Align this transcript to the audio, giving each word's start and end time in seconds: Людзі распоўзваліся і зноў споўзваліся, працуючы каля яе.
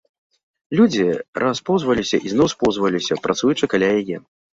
Людзі 0.77 1.03
распоўзваліся 1.43 2.17
і 2.29 2.33
зноў 2.33 2.47
споўзваліся, 2.53 3.19
працуючы 3.29 3.69
каля 3.75 3.91
яе. 4.01 4.17